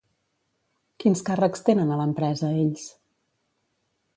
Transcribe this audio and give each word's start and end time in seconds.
Quins 1.03 1.21
càrrecs 1.27 1.63
tenen 1.67 1.91
a 1.91 1.99
l'empresa 2.01 2.51
ells? 2.63 2.89